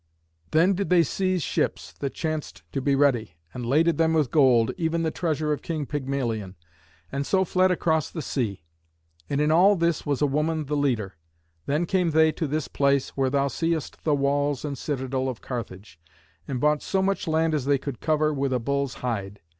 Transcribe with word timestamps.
Then 0.49 0.73
did 0.73 0.89
they 0.89 1.03
seize 1.03 1.43
ships 1.43 1.93
that 1.99 2.15
chanced 2.15 2.63
to 2.71 2.81
be 2.81 2.95
ready, 2.95 3.35
and 3.53 3.63
laded 3.63 3.99
them 3.99 4.15
with 4.15 4.31
gold, 4.31 4.71
even 4.75 5.03
the 5.03 5.11
treasure 5.11 5.53
of 5.53 5.61
King 5.61 5.85
Pygmalion, 5.85 6.55
and 7.11 7.23
so 7.23 7.45
fled 7.45 7.69
across 7.69 8.09
the 8.09 8.23
sea. 8.23 8.63
And 9.29 9.39
in 9.39 9.51
all 9.51 9.75
this 9.75 10.03
was 10.03 10.19
a 10.19 10.25
woman 10.25 10.65
the 10.65 10.75
leader. 10.75 11.17
Then 11.67 11.85
came 11.85 12.09
they 12.09 12.31
to 12.31 12.47
this 12.47 12.67
place, 12.67 13.09
where 13.09 13.29
thou 13.29 13.47
seest 13.47 14.03
the 14.03 14.15
walls 14.15 14.65
and 14.65 14.75
citadel 14.75 15.29
of 15.29 15.41
Carthage, 15.41 15.99
and 16.47 16.59
bought 16.59 16.81
so 16.81 17.03
much 17.03 17.27
land 17.27 17.53
as 17.53 17.65
they 17.65 17.77
could 17.77 17.99
cover 18.01 18.33
with 18.33 18.53
a 18.53 18.59
bull's 18.59 18.95
hide. 19.05 19.39